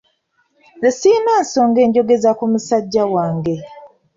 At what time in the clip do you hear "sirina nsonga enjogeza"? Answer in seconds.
0.97-2.29